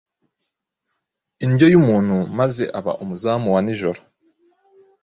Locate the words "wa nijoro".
3.53-3.99